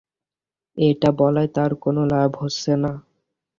এটা 0.77 1.09
বলায় 1.19 1.49
তাঁর 1.55 1.71
কোনো 1.83 2.01
লাভ 2.13 2.29
হচ্ছে 2.41 2.71
না। 2.83 2.91